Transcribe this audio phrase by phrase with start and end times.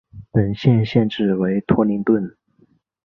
[0.31, 2.35] 本县县治为托灵顿。